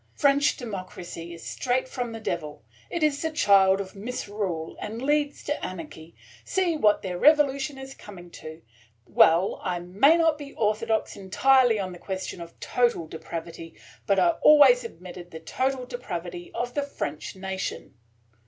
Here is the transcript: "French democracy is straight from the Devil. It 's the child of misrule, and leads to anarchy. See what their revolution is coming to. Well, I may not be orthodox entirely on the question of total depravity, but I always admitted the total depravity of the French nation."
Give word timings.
"French 0.15 0.57
democracy 0.57 1.31
is 1.31 1.45
straight 1.45 1.87
from 1.87 2.11
the 2.11 2.19
Devil. 2.19 2.65
It 2.89 3.03
's 3.03 3.21
the 3.21 3.29
child 3.29 3.79
of 3.79 3.95
misrule, 3.95 4.75
and 4.79 4.99
leads 4.99 5.43
to 5.43 5.63
anarchy. 5.63 6.15
See 6.43 6.75
what 6.75 7.03
their 7.03 7.19
revolution 7.19 7.77
is 7.77 7.93
coming 7.93 8.31
to. 8.31 8.63
Well, 9.05 9.61
I 9.63 9.77
may 9.77 10.17
not 10.17 10.39
be 10.39 10.53
orthodox 10.55 11.15
entirely 11.15 11.79
on 11.79 11.91
the 11.91 11.99
question 11.99 12.41
of 12.41 12.59
total 12.59 13.05
depravity, 13.05 13.75
but 14.07 14.17
I 14.17 14.29
always 14.41 14.83
admitted 14.83 15.29
the 15.29 15.39
total 15.39 15.85
depravity 15.85 16.49
of 16.51 16.73
the 16.73 16.81
French 16.81 17.35
nation." 17.35 17.93